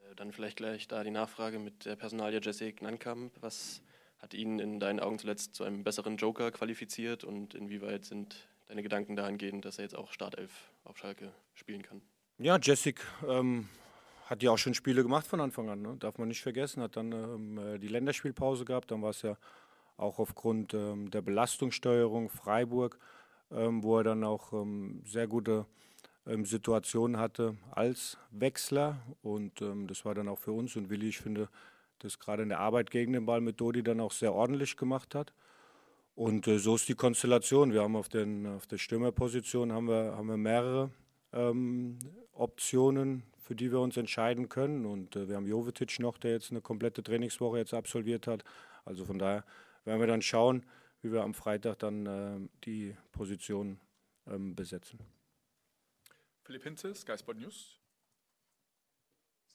Äh, 0.05 0.15
dann 0.15 0.33
vielleicht 0.33 0.57
gleich 0.57 0.87
da 0.87 1.03
die 1.03 1.11
Nachfrage 1.11 1.59
mit 1.59 1.87
der 1.87 1.97
Personalie 1.97 2.41
Jesse 2.41 2.73
Gnankamp. 2.73 3.33
Was 3.41 3.83
hat 4.19 4.35
ihn 4.35 4.59
in 4.59 4.81
deinen 4.81 5.01
Augen 5.01 5.19
zuletzt 5.19 5.55
zu 5.55 5.65
einem 5.65 5.85
besseren 5.85 6.17
Joker 6.17 6.51
qualifiziert 6.53 7.25
und 7.25 7.55
inwieweit 7.55 8.05
sind 8.05 8.49
deine 8.67 8.83
Gedanken 8.83 9.17
dahingehend, 9.17 9.65
dass 9.65 9.79
er 9.79 9.85
jetzt 9.85 9.97
auch 9.97 10.13
Startelf 10.13 10.73
auf 10.85 10.99
Schalke 10.99 11.33
spielen 11.55 11.83
kann? 11.83 12.03
Ja, 12.39 12.59
Jessic 12.61 13.01
ähm, 13.27 13.67
hat 14.27 14.43
ja 14.43 14.51
auch 14.51 14.59
schon 14.59 14.75
Spiele 14.75 15.03
gemacht 15.03 15.27
von 15.27 15.41
Anfang 15.41 15.71
an, 15.71 15.81
ne? 15.81 15.97
darf 15.99 16.19
man 16.19 16.29
nicht 16.29 16.43
vergessen. 16.43 16.83
Hat 16.83 16.95
dann 16.97 17.11
ähm, 17.13 17.59
äh, 17.59 17.79
die 17.79 17.89
Länderspielpause 17.89 18.67
gehabt, 18.67 18.91
dann 18.91 19.01
war 19.01 19.09
es 19.09 19.23
ja 19.23 19.39
auch 19.97 20.19
aufgrund 20.19 20.75
ähm, 20.75 21.11
der 21.11 21.23
Belastungssteuerung 21.23 22.29
Freiburg, 22.29 22.99
ähm, 23.51 23.83
wo 23.83 23.97
er 23.97 24.05
dann 24.05 24.23
auch 24.23 24.53
ähm, 24.53 25.03
sehr 25.07 25.27
gute 25.27 25.65
ähm, 26.27 26.45
Situationen 26.45 27.19
hatte 27.19 27.57
als 27.71 28.19
Wechsler. 28.33 28.99
Und 29.23 29.65
das 29.87 30.05
war 30.05 30.15
dann 30.15 30.29
auch 30.29 30.39
für 30.39 30.53
uns 30.53 30.77
und 30.77 30.91
Willi, 30.91 31.09
ich 31.09 31.19
finde, 31.19 31.49
das 32.01 32.19
gerade 32.19 32.43
in 32.43 32.51
der 32.51 32.61
Arbeit 32.61 32.91
gegen 32.91 33.15
den 33.15 33.25
Ball 33.25 33.41
mit 33.41 33.59
Dodi 33.63 33.83
dann 33.83 34.01
auch 34.01 34.13
sehr 34.13 34.35
ordentlich 34.35 34.77
gemacht 34.77 35.15
hat. 35.15 35.33
Und 36.15 36.47
äh, 36.49 36.59
so 36.59 36.75
ist 36.75 36.87
die 36.87 36.95
Konstellation. 36.95 37.73
Wir 37.73 37.83
haben 37.83 37.97
auf, 37.97 38.11
den, 38.11 38.47
auf 38.47 38.67
der 38.67 38.77
Stürmerposition 38.77 39.73
haben 39.73 39.89
wir, 39.89 40.15
haben 40.15 40.29
wir 40.29 40.37
mehrere 40.37 40.91
Optionen, 42.39 43.23
für 43.39 43.55
die 43.55 43.71
wir 43.71 43.81
uns 43.81 43.97
entscheiden 43.97 44.49
können. 44.49 44.87
Und 44.87 45.17
äh, 45.17 45.29
wir 45.29 45.37
haben 45.37 45.47
Jovetic 45.47 45.99
noch, 46.01 46.19
der 46.19 46.33
jetzt 46.33 46.51
eine 46.51 46.61
komplette 46.61 47.03
Trainingswoche 47.03 47.59
jetzt 47.59 47.75
absolviert 47.75 48.27
hat. 48.27 48.45
Also 48.85 49.05
von 49.05 49.19
daher 49.19 49.45
werden 49.85 50.01
wir 50.01 50.07
dann 50.07 50.23
schauen, 50.23 50.65
wie 51.03 51.13
wir 51.13 51.23
am 51.23 51.35
Freitag 51.35 51.79
dann 51.79 52.07
äh, 52.07 52.49
die 52.65 52.97
Position 53.13 53.81
ähm, 54.27 54.55
besetzen. 54.55 54.99
Philipp 56.43 56.65
Hinze, 56.65 56.95
Sky 56.95 57.19
Sport 57.19 57.39
News. 57.39 57.79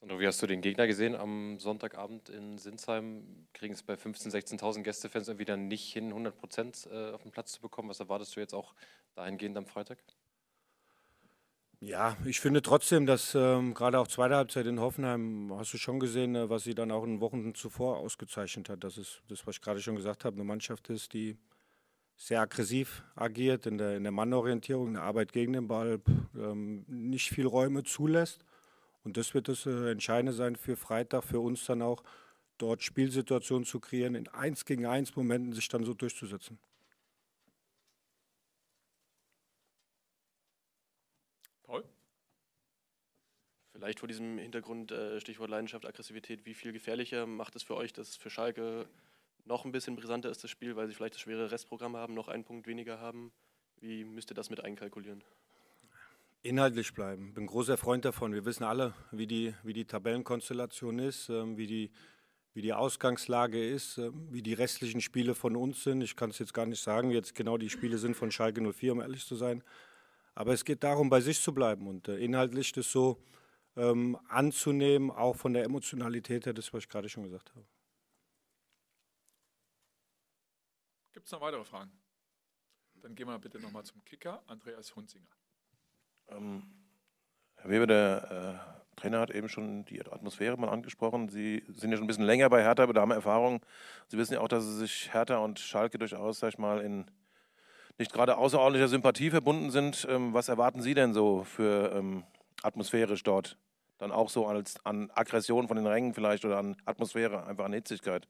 Und 0.02 0.20
wie 0.20 0.26
hast 0.26 0.42
du 0.42 0.48
den 0.48 0.62
Gegner 0.62 0.88
gesehen 0.88 1.16
am 1.16 1.60
Sonntagabend 1.60 2.30
in 2.30 2.58
Sinsheim? 2.58 3.48
Kriegen 3.54 3.76
es 3.76 3.84
bei 3.84 3.94
15.000, 3.94 4.58
16.000 4.58 4.82
Gästefans 4.82 5.28
irgendwie 5.28 5.46
dann 5.46 5.68
nicht 5.68 5.94
hin, 5.94 6.08
100 6.08 6.36
Prozent 6.36 6.90
äh, 6.92 7.12
auf 7.12 7.22
den 7.22 7.32
Platz 7.32 7.52
zu 7.52 7.62
bekommen? 7.62 7.88
Was 7.88 8.00
erwartest 8.00 8.36
du 8.36 8.40
jetzt 8.40 8.56
auch 8.56 8.74
dahingehend 9.14 9.58
am 9.58 9.68
Freitag? 9.68 10.00
Ja, 11.84 12.16
ich 12.26 12.40
finde 12.40 12.62
trotzdem, 12.62 13.08
dass 13.08 13.34
ähm, 13.34 13.74
gerade 13.74 13.98
auch 14.00 14.08
zweite 14.08 14.36
Halbzeit 14.36 14.68
in 14.68 14.80
Hoffenheim, 14.80 15.52
hast 15.58 15.74
du 15.74 15.78
schon 15.80 16.00
gesehen, 16.00 16.36
äh, 16.36 16.48
was 16.48 16.64
sie 16.64 16.76
dann 16.76 16.92
auch 16.92 17.04
in 17.04 17.22
Wochen 17.22 17.56
zuvor 17.56 17.98
ausgezeichnet 17.98 18.70
hat. 18.70 18.84
Dass 18.84 18.98
es, 18.98 19.22
das, 19.30 19.48
was 19.48 19.56
ich 19.56 19.62
gerade 19.62 19.82
schon 19.82 19.96
gesagt 19.96 20.24
habe, 20.24 20.36
eine 20.36 20.44
Mannschaft 20.44 20.90
ist, 20.92 21.14
die 21.14 21.38
sehr 22.18 22.42
aggressiv 22.42 23.04
agiert 23.16 23.66
in 23.66 23.80
der, 23.80 23.98
in 23.98 24.04
der 24.04 24.12
Mannorientierung, 24.12 24.90
in 24.90 24.94
der 24.96 25.04
Arbeit 25.04 25.34
gegen 25.34 25.54
den 25.54 25.68
Ball, 25.68 26.02
ähm, 26.36 26.86
nicht 26.88 27.30
viel 27.30 27.48
Räume 27.48 27.84
zulässt. 27.84 28.46
Und 29.04 29.18
das 29.18 29.34
wird 29.34 29.48
das 29.48 29.66
äh, 29.66 29.92
Entscheidende 29.92 30.34
sein 30.34 30.56
für 30.58 30.76
Freitag, 30.78 31.24
für 31.24 31.40
uns 31.40 31.66
dann 31.66 31.82
auch, 31.82 32.04
dort 32.60 32.84
Spielsituationen 32.84 33.66
zu 33.66 33.80
kreieren, 33.80 34.16
in 34.16 34.28
1 34.28 34.66
gegen 34.66 34.86
1 34.86 35.16
Momenten 35.16 35.54
sich 35.54 35.68
dann 35.70 35.84
so 35.84 35.96
durchzusetzen. 35.96 36.60
Paul? 41.72 41.86
Vielleicht 43.72 44.00
vor 44.00 44.08
diesem 44.10 44.38
Hintergrund, 44.38 44.92
äh, 44.92 45.22
Stichwort 45.22 45.50
Leidenschaft, 45.50 45.86
Aggressivität, 45.86 46.46
wie 46.46 46.54
viel 46.54 46.74
gefährlicher 46.74 47.26
macht 47.26 47.56
es 47.56 47.64
für 47.64 47.78
euch, 47.78 47.94
dass 47.94 48.10
es 48.10 48.16
für 48.18 48.30
Schalke 48.30 48.90
noch 49.46 49.64
ein 49.64 49.72
bisschen 49.72 49.96
brisanter 49.96 50.30
ist, 50.30 50.44
das 50.44 50.52
Spiel, 50.52 50.76
weil 50.76 50.90
sie 50.90 50.94
vielleicht 50.94 51.14
das 51.14 51.22
schwere 51.22 51.50
Restprogramm 51.50 51.96
haben, 51.96 52.14
noch 52.14 52.28
einen 52.28 52.44
Punkt 52.44 52.68
weniger 52.68 53.00
haben? 53.00 53.32
Wie 53.80 54.04
müsst 54.04 54.30
ihr 54.30 54.36
das 54.36 54.50
mit 54.50 54.62
einkalkulieren? 54.62 55.24
Inhaltlich 56.44 56.94
bleiben. 56.94 57.34
Bin 57.34 57.48
großer 57.48 57.78
Freund 57.78 58.04
davon. 58.04 58.34
Wir 58.34 58.44
wissen 58.44 58.66
alle, 58.66 58.94
wie 59.12 59.28
die, 59.28 59.56
wie 59.64 59.74
die 59.74 59.86
Tabellenkonstellation 59.86 61.00
ist, 61.00 61.30
ähm, 61.30 61.56
wie, 61.56 61.68
die, 61.68 61.92
wie 62.54 62.62
die 62.62 62.74
Ausgangslage 62.74 63.66
ist, 63.66 63.98
ähm, 63.98 64.28
wie 64.30 64.42
die 64.42 64.54
restlichen 64.54 65.00
Spiele 65.00 65.36
von 65.36 65.56
uns 65.56 65.84
sind. 65.84 66.02
Ich 66.02 66.18
kann 66.18 66.32
es 66.32 66.40
jetzt 66.40 66.54
gar 66.54 66.66
nicht 66.66 66.82
sagen, 66.82 67.12
wie 67.12 67.16
jetzt 67.16 67.34
genau 67.34 67.58
die 67.58 67.70
Spiele 67.70 67.98
sind 67.98 68.16
von 68.16 68.30
Schalke 68.30 68.62
04, 68.62 68.92
um 68.92 69.00
ehrlich 69.00 69.26
zu 69.26 69.36
sein. 69.36 69.64
Aber 70.34 70.54
es 70.54 70.64
geht 70.64 70.84
darum, 70.84 71.10
bei 71.10 71.22
sich 71.22 71.42
zu 71.42 71.54
bleiben 71.54 71.88
und 71.88 72.08
äh, 72.08 72.18
inhaltlich 72.18 72.72
das 72.72 72.92
so 72.92 73.22
ähm, 73.76 74.18
anzunehmen, 74.28 75.12
auch 75.12 75.36
von 75.36 75.54
der 75.54 75.64
Emotionalität 75.64 76.46
her, 76.46 76.54
das, 76.54 76.74
was 76.74 76.84
ich 76.84 76.90
gerade 76.90 77.10
schon 77.10 77.24
gesagt 77.24 77.54
habe. 77.54 77.66
Gibt 81.14 81.26
es 81.26 81.32
noch 81.32 81.42
weitere 81.42 81.66
Fragen? 81.66 81.92
Dann 82.96 83.16
gehen 83.16 83.28
wir 83.28 83.40
bitte 83.40 83.60
nochmal 83.60 83.84
zum 83.84 84.04
Kicker, 84.06 84.44
Andreas 84.48 84.96
Hunzinger. 84.96 85.28
Ähm, 86.30 86.64
Herr 87.56 87.70
Weber, 87.70 87.88
der 87.88 88.66
äh, 88.78 89.00
Trainer 89.00 89.20
hat 89.20 89.32
eben 89.32 89.50
schon 89.50 89.86
die 89.86 90.02
Atmosphäre 90.02 90.58
mal 90.58 90.70
angesprochen. 90.70 91.30
Sie 91.30 91.64
sind 91.68 91.92
ja 91.92 91.98
schon 91.98 92.06
ein 92.06 92.08
bisschen 92.08 92.26
länger 92.26 92.50
bei 92.50 92.64
Hertha, 92.64 92.84
aber 92.84 92.94
da 92.94 93.02
haben 93.02 93.12
Erfahrung. 93.12 93.66
Sie 94.08 94.18
wissen 94.18 94.34
ja 94.34 94.42
auch, 94.42 94.48
dass 94.48 94.64
Sie 94.66 94.78
sich 94.78 95.14
Hertha 95.14 95.38
und 95.38 95.60
Schalke 95.60 95.98
durchaus, 95.98 96.40
sag 96.40 96.50
ich 96.50 96.58
mal, 96.58 96.82
in 96.82 97.10
nicht 97.98 98.14
gerade 98.14 98.38
außerordentlicher 98.38 98.88
Sympathie 98.88 99.30
verbunden 99.30 99.72
sind. 99.72 100.08
Ähm, 100.10 100.34
was 100.34 100.50
erwarten 100.50 100.82
Sie 100.82 100.94
denn 100.94 101.14
so 101.14 101.44
für 101.44 101.92
ähm, 101.94 102.24
atmosphärisch 102.64 103.24
dort? 103.24 103.58
Dann 103.98 104.12
auch 104.12 104.30
so 104.30 104.48
als 104.48 104.84
an 104.86 105.12
Aggression 105.14 105.68
von 105.68 105.78
den 105.78 105.86
Rängen 105.86 106.14
vielleicht 106.14 106.44
oder 106.46 106.58
an 106.58 106.76
Atmosphäre, 106.86 107.46
einfach 107.46 107.66
an 107.66 107.74
Hitzigkeit? 107.74 108.28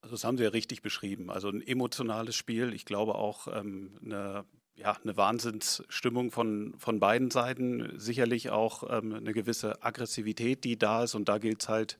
Also 0.00 0.16
das 0.16 0.24
haben 0.24 0.36
Sie 0.36 0.44
ja 0.44 0.50
richtig 0.50 0.82
beschrieben. 0.82 1.30
Also 1.30 1.48
ein 1.48 1.66
emotionales 1.66 2.36
Spiel. 2.36 2.74
Ich 2.74 2.84
glaube 2.84 3.14
auch 3.14 3.48
ähm, 3.48 3.98
eine, 4.04 4.44
ja, 4.74 4.96
eine 5.02 5.16
Wahnsinnsstimmung 5.16 6.30
von, 6.30 6.74
von 6.78 7.00
beiden 7.00 7.30
Seiten. 7.30 7.98
Sicherlich 7.98 8.50
auch 8.50 8.84
ähm, 8.90 9.14
eine 9.14 9.32
gewisse 9.32 9.82
Aggressivität, 9.82 10.64
die 10.64 10.78
da 10.78 11.04
ist. 11.04 11.14
Und 11.14 11.28
da 11.28 11.38
gilt 11.38 11.62
es 11.62 11.68
halt, 11.68 11.98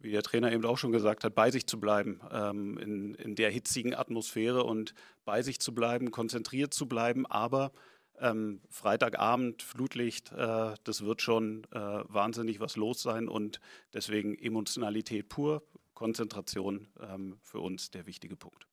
wie 0.00 0.12
der 0.12 0.22
Trainer 0.22 0.52
eben 0.52 0.64
auch 0.64 0.78
schon 0.78 0.92
gesagt 0.92 1.24
hat, 1.24 1.34
bei 1.34 1.50
sich 1.50 1.66
zu 1.66 1.80
bleiben, 1.80 2.20
ähm, 2.30 2.78
in, 2.78 3.14
in 3.14 3.34
der 3.34 3.50
hitzigen 3.50 3.94
Atmosphäre 3.94 4.64
und 4.64 4.94
bei 5.24 5.42
sich 5.42 5.60
zu 5.60 5.74
bleiben, 5.74 6.10
konzentriert 6.10 6.72
zu 6.72 6.86
bleiben. 6.86 7.26
Aber 7.26 7.72
ähm, 8.20 8.60
Freitagabend, 8.70 9.62
Flutlicht, 9.62 10.32
äh, 10.32 10.74
das 10.84 11.04
wird 11.04 11.22
schon 11.22 11.64
äh, 11.72 11.78
wahnsinnig 11.78 12.60
was 12.60 12.76
los 12.76 13.02
sein 13.02 13.28
und 13.28 13.60
deswegen 13.92 14.36
Emotionalität 14.36 15.28
pur, 15.28 15.62
Konzentration 15.94 16.88
ähm, 17.00 17.38
für 17.42 17.60
uns 17.60 17.90
der 17.90 18.06
wichtige 18.06 18.36
Punkt. 18.36 18.66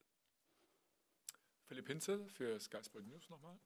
Philipp 1.66 1.88
Hinze 1.88 2.28
für 2.28 2.60
Sky 2.60 2.84
Sport 2.84 3.08
News 3.08 3.30
nochmal. 3.30 3.58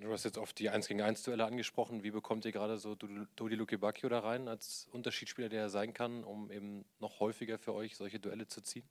Du 0.00 0.10
hast 0.10 0.24
jetzt 0.24 0.38
oft 0.38 0.58
die 0.58 0.70
1 0.70 0.88
gegen 0.88 1.00
1 1.00 1.22
Duelle 1.22 1.44
angesprochen. 1.44 2.02
Wie 2.02 2.10
bekommt 2.10 2.44
ihr 2.44 2.52
gerade 2.52 2.78
so 2.78 2.94
Dodi 2.94 3.54
Lukebakio 3.54 4.08
da 4.08 4.20
rein 4.20 4.48
als 4.48 4.88
Unterschiedsspieler, 4.90 5.48
der 5.48 5.62
er 5.62 5.70
sein 5.70 5.94
kann, 5.94 6.24
um 6.24 6.50
eben 6.50 6.84
noch 6.98 7.20
häufiger 7.20 7.58
für 7.58 7.74
euch 7.74 7.96
solche 7.96 8.18
Duelle 8.18 8.48
zu 8.48 8.60
ziehen? 8.60 8.84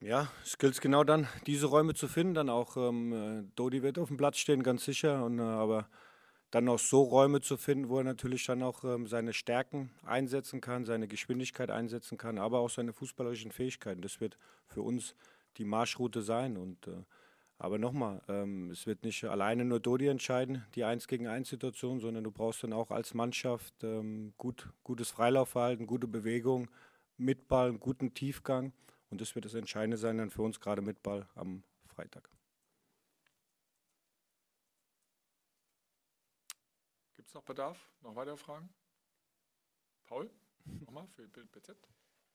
Ja, 0.00 0.30
es 0.42 0.58
gilt 0.58 0.80
genau 0.80 1.04
dann, 1.04 1.28
diese 1.46 1.66
Räume 1.66 1.94
zu 1.94 2.06
finden. 2.06 2.34
Dann 2.34 2.50
auch 2.50 2.76
ähm, 2.76 3.12
äh, 3.12 3.44
Dodi 3.54 3.82
wird 3.82 3.98
auf 3.98 4.08
dem 4.08 4.16
Platz 4.16 4.38
stehen, 4.38 4.62
ganz 4.62 4.84
sicher. 4.84 5.24
Und, 5.24 5.38
äh, 5.38 5.42
aber 5.42 5.88
dann 6.50 6.68
auch 6.68 6.78
so 6.78 7.02
Räume 7.02 7.40
zu 7.40 7.56
finden, 7.56 7.88
wo 7.88 7.98
er 7.98 8.04
natürlich 8.04 8.44
dann 8.44 8.62
auch 8.62 8.84
ähm, 8.84 9.06
seine 9.06 9.32
Stärken 9.32 9.90
einsetzen 10.04 10.60
kann, 10.60 10.84
seine 10.84 11.08
Geschwindigkeit 11.08 11.70
einsetzen 11.70 12.18
kann, 12.18 12.38
aber 12.38 12.58
auch 12.58 12.68
seine 12.68 12.92
fußballerischen 12.92 13.52
Fähigkeiten. 13.52 14.02
Das 14.02 14.20
wird 14.20 14.36
für 14.66 14.82
uns 14.82 15.14
die 15.56 15.64
Marschroute 15.64 16.20
sein. 16.20 16.56
Und 16.56 16.88
äh, 16.88 17.04
aber 17.62 17.78
nochmal, 17.78 18.20
ähm, 18.26 18.72
es 18.72 18.88
wird 18.88 19.04
nicht 19.04 19.22
alleine 19.22 19.64
nur 19.64 19.78
Dodi 19.78 20.08
entscheiden, 20.08 20.66
die 20.74 20.82
1 20.82 21.06
gegen 21.06 21.28
1 21.28 21.48
Situation, 21.48 22.00
sondern 22.00 22.24
du 22.24 22.32
brauchst 22.32 22.64
dann 22.64 22.72
auch 22.72 22.90
als 22.90 23.14
Mannschaft 23.14 23.84
ähm, 23.84 24.34
gut, 24.36 24.68
gutes 24.82 25.12
Freilaufverhalten, 25.12 25.86
gute 25.86 26.08
Bewegung, 26.08 26.68
mit 27.18 27.46
Ball, 27.46 27.68
einen 27.68 27.78
guten 27.78 28.14
Tiefgang. 28.14 28.72
Und 29.10 29.20
das 29.20 29.36
wird 29.36 29.44
das 29.44 29.54
Entscheidende 29.54 29.96
sein 29.96 30.18
dann 30.18 30.30
für 30.30 30.42
uns 30.42 30.58
gerade 30.58 30.82
mit 30.82 31.04
Ball 31.04 31.28
am 31.36 31.62
Freitag. 31.86 32.28
Gibt 37.14 37.28
es 37.28 37.34
noch 37.34 37.44
Bedarf? 37.44 37.88
Noch 38.00 38.16
weitere 38.16 38.36
Fragen? 38.36 38.70
Paul, 40.02 40.28
nochmal 40.64 41.06
für 41.06 41.28
Bild 41.28 41.52
BZ. 41.52 41.76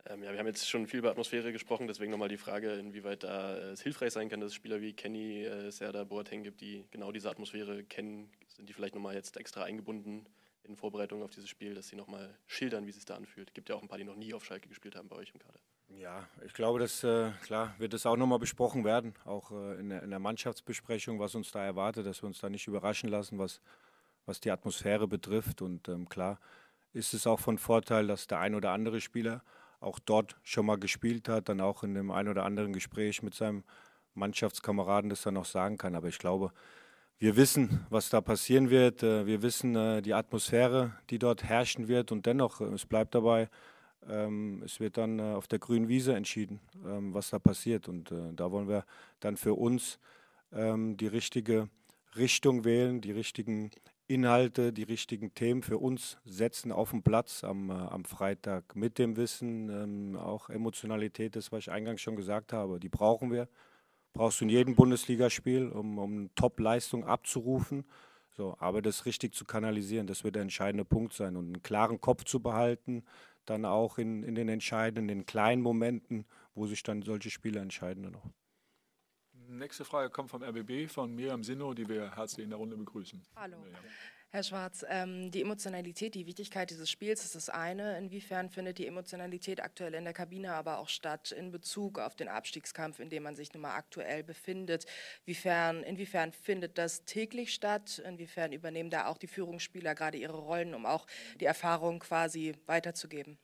Ähm, 0.09 0.23
ja, 0.23 0.31
wir 0.31 0.39
haben 0.39 0.47
jetzt 0.47 0.69
schon 0.69 0.87
viel 0.87 0.99
über 0.99 1.11
Atmosphäre 1.11 1.51
gesprochen, 1.51 1.87
deswegen 1.87 2.11
nochmal 2.11 2.29
die 2.29 2.37
Frage, 2.37 2.73
inwieweit 2.73 3.23
da 3.23 3.55
äh, 3.55 3.71
es 3.71 3.81
hilfreich 3.81 4.13
sein 4.13 4.29
kann, 4.29 4.39
dass 4.39 4.51
es 4.51 4.55
Spieler 4.55 4.79
wie 4.79 4.93
Kenny, 4.93 5.43
äh, 5.43 5.71
Serda, 5.71 6.03
Boateng 6.03 6.43
gibt, 6.43 6.61
die 6.61 6.85
genau 6.91 7.11
diese 7.11 7.29
Atmosphäre 7.29 7.83
kennen. 7.83 8.29
Sind 8.47 8.69
die 8.69 8.73
vielleicht 8.73 8.95
nochmal 8.95 9.15
jetzt 9.15 9.35
extra 9.37 9.63
eingebunden 9.63 10.25
in 10.63 10.75
Vorbereitung 10.75 11.23
auf 11.23 11.31
dieses 11.31 11.49
Spiel, 11.49 11.73
dass 11.73 11.87
sie 11.87 11.95
nochmal 11.95 12.37
schildern, 12.45 12.85
wie 12.85 12.89
es 12.89 12.95
sich 12.95 13.05
da 13.05 13.15
anfühlt? 13.15 13.53
Gibt 13.53 13.69
ja 13.69 13.75
auch 13.75 13.81
ein 13.81 13.87
paar, 13.87 13.97
die 13.97 14.03
noch 14.03 14.15
nie 14.15 14.33
auf 14.33 14.45
Schalke 14.45 14.69
gespielt 14.69 14.95
haben 14.95 15.09
bei 15.09 15.15
euch 15.15 15.31
im 15.33 15.39
Kader. 15.39 15.59
Ja, 15.89 16.27
ich 16.45 16.53
glaube, 16.53 16.79
dass 16.79 17.03
äh, 17.03 17.31
klar 17.43 17.73
wird 17.77 17.93
das 17.93 18.05
auch 18.05 18.17
nochmal 18.17 18.39
besprochen 18.39 18.83
werden, 18.83 19.13
auch 19.25 19.51
äh, 19.51 19.79
in, 19.79 19.89
der, 19.89 20.03
in, 20.03 20.09
der, 20.09 20.19
Mannschaftsbesprechung, 20.19 21.19
was 21.19 21.33
uns 21.35 21.51
da 21.51 21.63
erwartet, 21.63 22.05
dass 22.05 22.21
wir 22.21 22.27
uns 22.27 22.39
da 22.39 22.49
nicht 22.49 22.67
überraschen 22.67 23.09
lassen, 23.09 23.39
was, 23.39 23.61
was 24.25 24.41
die 24.41 24.51
Atmosphäre 24.51 25.07
betrifft. 25.07 25.61
Und 25.61 25.87
ähm, 25.87 26.09
klar 26.09 26.39
ist 26.91 27.13
es 27.13 27.25
auch 27.25 27.39
von 27.39 27.57
Vorteil, 27.57 28.07
dass 28.07 28.27
der 28.27 28.39
ein 28.39 28.53
oder 28.53 28.71
andere 28.71 28.99
Spieler 28.99 29.43
auch 29.79 29.99
dort 29.99 30.37
schon 30.43 30.65
mal 30.65 30.77
gespielt 30.77 31.29
hat, 31.29 31.49
dann 31.49 31.61
auch 31.61 31.83
in 31.83 31.93
dem 31.93 32.11
ein 32.11 32.27
oder 32.27 32.45
anderen 32.45 32.73
Gespräch 32.73 33.21
mit 33.21 33.33
seinem 33.33 33.63
Mannschaftskameraden 34.13 35.09
das 35.09 35.21
dann 35.21 35.37
auch 35.37 35.45
sagen 35.45 35.77
kann. 35.77 35.95
Aber 35.95 36.07
ich 36.07 36.17
glaube, 36.17 36.51
wir 37.19 37.35
wissen, 37.35 37.85
was 37.89 38.09
da 38.09 38.21
passieren 38.21 38.69
wird. 38.69 39.03
Äh, 39.03 39.25
wir 39.25 39.41
wissen 39.41 39.75
äh, 39.75 40.01
die 40.01 40.13
Atmosphäre, 40.13 40.93
die 41.09 41.19
dort 41.19 41.43
herrschen 41.43 41.87
wird. 41.87 42.11
Und 42.11 42.25
dennoch, 42.25 42.61
äh, 42.61 42.65
es 42.65 42.85
bleibt 42.85 43.15
dabei, 43.15 43.49
ähm, 44.07 44.61
es 44.63 44.79
wird 44.79 44.97
dann 44.97 45.19
auf 45.19 45.47
der 45.47 45.59
grünen 45.59 45.87
Wiese 45.87 46.15
entschieden, 46.15 46.59
ähm, 46.85 47.13
was 47.13 47.29
da 47.29 47.39
passiert. 47.39 47.87
Und 47.87 48.13
da 48.33 48.51
wollen 48.51 48.67
wir 48.67 48.85
dann 49.19 49.37
für 49.37 49.55
uns 49.55 49.99
ähm, 50.53 50.97
die 50.97 51.07
richtige 51.07 51.69
Richtung 52.15 52.63
wählen, 52.63 53.01
die 53.01 53.11
richtigen 53.11 53.71
Inhalte, 54.07 54.71
die 54.71 54.83
richtigen 54.83 55.33
Themen 55.33 55.61
für 55.61 55.77
uns 55.77 56.17
setzen 56.23 56.71
auf 56.71 56.91
dem 56.91 57.03
Platz 57.03 57.43
am, 57.43 57.69
äh, 57.69 57.73
am 57.73 58.05
Freitag 58.05 58.75
mit 58.75 58.97
dem 58.99 59.17
Wissen, 59.17 59.69
ähm, 59.69 60.15
auch 60.15 60.49
Emotionalität, 60.49 61.35
das, 61.35 61.51
was 61.51 61.59
ich 61.59 61.71
eingangs 61.71 62.01
schon 62.01 62.15
gesagt 62.15 62.53
habe, 62.53 62.79
die 62.79 62.89
brauchen 62.89 63.31
wir. 63.31 63.49
Brauchst 64.13 64.39
du 64.39 64.45
in 64.45 64.49
jedem 64.49 64.75
Bundesligaspiel, 64.75 65.67
um, 65.67 65.99
um 65.99 66.33
Top-Leistung 66.35 67.05
abzurufen. 67.05 67.85
So, 68.31 68.55
aber 68.59 68.81
das 68.81 69.05
richtig 69.05 69.33
zu 69.33 69.45
kanalisieren, 69.45 70.07
das 70.07 70.23
wird 70.23 70.35
der 70.35 70.43
entscheidende 70.43 70.85
Punkt 70.85 71.13
sein 71.13 71.35
und 71.35 71.45
einen 71.45 71.63
klaren 71.63 71.99
Kopf 71.99 72.23
zu 72.23 72.39
behalten, 72.39 73.03
dann 73.45 73.65
auch 73.65 73.97
in, 73.97 74.23
in 74.23 74.35
den 74.35 74.47
entscheidenden, 74.47 75.09
in 75.09 75.19
den 75.19 75.25
kleinen 75.25 75.61
Momenten, 75.61 76.25
wo 76.53 76.67
sich 76.67 76.83
dann 76.83 77.01
solche 77.01 77.31
Spiele 77.31 77.59
entscheiden. 77.59 78.11
Noch. 78.11 78.29
Nächste 79.49 79.85
Frage 79.85 80.09
kommt 80.09 80.29
vom 80.29 80.43
RBB, 80.43 80.89
von 80.89 81.15
Miriam 81.15 81.43
Sinno, 81.43 81.73
die 81.73 81.87
wir 81.87 82.15
herzlich 82.15 82.43
in 82.43 82.49
der 82.49 82.59
Runde 82.59 82.75
begrüßen. 82.75 83.21
Hallo. 83.35 83.57
Herr 84.29 84.43
Schwarz, 84.43 84.85
ähm, 84.89 85.31
die 85.31 85.41
Emotionalität, 85.41 86.13
die 86.13 86.27
Wichtigkeit 86.27 86.69
dieses 86.69 86.89
Spiels 86.89 87.23
ist 87.23 87.35
das 87.35 87.49
eine. 87.49 87.97
Inwiefern 87.97 88.49
findet 88.49 88.77
die 88.77 88.85
Emotionalität 88.85 89.63
aktuell 89.63 89.93
in 89.93 90.03
der 90.03 90.13
Kabine 90.13 90.53
aber 90.53 90.79
auch 90.79 90.89
statt 90.89 91.31
in 91.31 91.49
Bezug 91.49 91.97
auf 91.97 92.13
den 92.13 92.27
Abstiegskampf, 92.27 92.99
in 92.99 93.09
dem 93.09 93.23
man 93.23 93.37
sich 93.37 93.53
nun 93.53 93.61
mal 93.61 93.75
aktuell 93.75 94.23
befindet? 94.23 94.85
Inwiefern, 95.25 95.81
inwiefern 95.83 96.33
findet 96.33 96.77
das 96.77 97.05
täglich 97.05 97.53
statt? 97.53 97.99
Inwiefern 98.05 98.51
übernehmen 98.51 98.89
da 98.89 99.07
auch 99.07 99.17
die 99.17 99.27
Führungsspieler 99.27 99.95
gerade 99.95 100.17
ihre 100.17 100.37
Rollen, 100.37 100.73
um 100.73 100.85
auch 100.85 101.07
die 101.39 101.45
Erfahrung 101.45 101.99
quasi 101.99 102.53
weiterzugeben? 102.65 103.39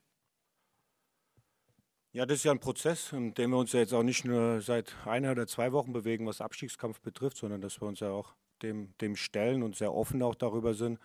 Ja, 2.15 2.27
das 2.27 2.38
ist 2.39 2.43
ja 2.43 2.51
ein 2.51 2.60
Prozess, 2.60 3.12
in 3.12 3.34
dem 3.34 3.50
wir 3.51 3.58
uns 3.58 3.72
ja 3.74 3.79
jetzt 3.79 3.93
auch 3.93 4.03
nicht 4.03 4.24
nur 4.24 4.62
seit 4.62 4.96
einer 5.05 5.32
oder 5.32 5.48
zwei 5.48 5.72
Wochen 5.72 5.93
bewegen, 5.93 6.27
was 6.27 6.41
Abstiegskampf 6.41 7.01
betrifft, 7.01 7.38
sondern 7.38 7.60
dass 7.62 7.82
wir 7.82 7.88
uns 7.88 8.01
ja 8.01 8.12
auch 8.12 8.36
dem, 8.62 8.93
dem 9.01 9.15
stellen 9.15 9.63
und 9.63 9.75
sehr 9.75 9.91
offen 9.93 10.22
auch 10.22 10.36
darüber 10.36 10.75
sind, 10.75 11.00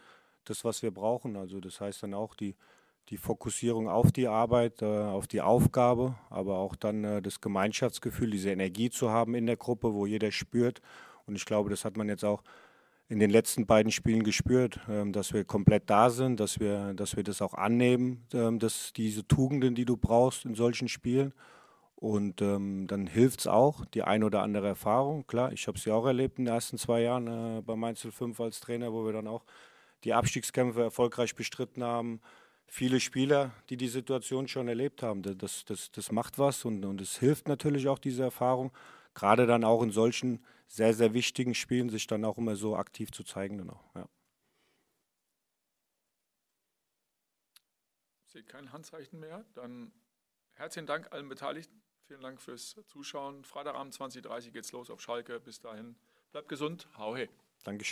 das, 0.44 0.64
was 0.64 0.82
wir 0.82 0.90
brauchen. 0.90 1.36
Also 1.36 1.60
das 1.60 1.80
heißt 1.80 2.02
dann 2.02 2.12
auch 2.12 2.34
die, 2.34 2.56
die 3.08 3.16
Fokussierung 3.16 3.88
auf 3.88 4.12
die 4.12 4.28
Arbeit, 4.28 4.82
äh, 4.82 4.84
auf 4.84 5.26
die 5.26 5.40
Aufgabe, 5.40 6.14
aber 6.28 6.58
auch 6.58 6.76
dann 6.76 7.04
äh, 7.04 7.22
das 7.22 7.40
Gemeinschaftsgefühl, 7.40 8.30
diese 8.30 8.50
Energie 8.50 8.90
zu 8.90 9.08
haben 9.10 9.34
in 9.34 9.46
der 9.46 9.56
Gruppe, 9.56 9.94
wo 9.94 10.04
jeder 10.04 10.30
spürt. 10.30 10.82
Und 11.24 11.36
ich 11.36 11.46
glaube, 11.46 11.70
das 11.70 11.86
hat 11.86 11.96
man 11.96 12.08
jetzt 12.10 12.24
auch 12.24 12.42
in 13.08 13.18
den 13.20 13.30
letzten 13.30 13.66
beiden 13.66 13.90
Spielen 13.90 14.22
gespürt, 14.22 14.80
ähm, 14.88 15.12
dass 15.12 15.32
wir 15.32 15.44
komplett 15.44 15.88
da 15.88 16.10
sind, 16.10 16.40
dass 16.40 16.60
wir, 16.60 16.92
dass 16.94 17.16
wir 17.16 17.24
das 17.24 17.40
auch 17.40 17.54
annehmen, 17.54 18.26
ähm, 18.34 18.58
dass 18.58 18.92
diese 18.92 19.26
Tugenden, 19.26 19.74
die 19.74 19.86
du 19.86 19.96
brauchst 19.96 20.44
in 20.44 20.54
solchen 20.54 20.88
Spielen. 20.88 21.32
Und 21.96 22.42
ähm, 22.42 22.86
dann 22.86 23.08
hilft 23.08 23.40
es 23.40 23.46
auch, 23.48 23.84
die 23.86 24.02
ein 24.02 24.22
oder 24.22 24.42
andere 24.42 24.68
Erfahrung. 24.68 25.26
Klar, 25.26 25.52
ich 25.52 25.66
habe 25.66 25.78
ja 25.82 25.94
auch 25.94 26.06
erlebt 26.06 26.38
in 26.38 26.44
den 26.44 26.54
ersten 26.54 26.78
zwei 26.78 27.00
Jahren 27.00 27.26
äh, 27.58 27.62
bei 27.62 27.74
Mainz 27.74 28.06
05 28.08 28.38
als 28.40 28.60
Trainer, 28.60 28.92
wo 28.92 29.04
wir 29.04 29.12
dann 29.12 29.26
auch 29.26 29.44
die 30.04 30.12
Abstiegskämpfe 30.12 30.82
erfolgreich 30.82 31.34
bestritten 31.34 31.82
haben. 31.82 32.20
Viele 32.66 33.00
Spieler, 33.00 33.52
die 33.70 33.76
die 33.76 33.88
Situation 33.88 34.46
schon 34.46 34.68
erlebt 34.68 35.02
haben, 35.02 35.22
das, 35.22 35.64
das, 35.64 35.90
das 35.90 36.12
macht 36.12 36.38
was 36.38 36.66
und 36.66 37.00
es 37.00 37.16
hilft 37.16 37.48
natürlich 37.48 37.88
auch 37.88 37.98
diese 37.98 38.22
Erfahrung 38.22 38.70
gerade 39.18 39.46
dann 39.46 39.64
auch 39.64 39.82
in 39.82 39.90
solchen 39.90 40.44
sehr, 40.68 40.94
sehr 40.94 41.12
wichtigen 41.12 41.54
Spielen 41.54 41.90
sich 41.90 42.06
dann 42.06 42.24
auch 42.24 42.38
immer 42.38 42.54
so 42.54 42.76
aktiv 42.76 43.10
zu 43.10 43.24
zeigen. 43.24 43.58
Dann 43.58 43.70
auch, 43.70 43.94
ja. 43.96 44.08
Ich 48.26 48.32
sehe 48.32 48.44
kein 48.44 48.72
Handzeichen 48.72 49.18
mehr. 49.18 49.44
Dann 49.54 49.92
herzlichen 50.54 50.86
Dank 50.86 51.12
allen 51.12 51.28
Beteiligten. 51.28 51.82
Vielen 52.06 52.20
Dank 52.20 52.40
fürs 52.40 52.76
Zuschauen. 52.86 53.44
Freitagabend 53.44 53.92
20.30 53.92 54.46
Uhr 54.46 54.52
geht's 54.52 54.72
los 54.72 54.88
auf 54.88 55.00
Schalke. 55.00 55.40
Bis 55.40 55.58
dahin, 55.58 55.96
bleibt 56.30 56.48
gesund. 56.48 56.86
Hau 56.96 57.16
hey. 57.16 57.28
Dankeschön. 57.64 57.86